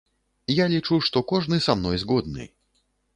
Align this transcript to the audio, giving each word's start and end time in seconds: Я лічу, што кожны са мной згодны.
Я 0.59 0.65
лічу, 0.71 0.97
што 1.09 1.21
кожны 1.31 1.59
са 1.65 1.75
мной 1.81 1.99
згодны. 2.05 2.49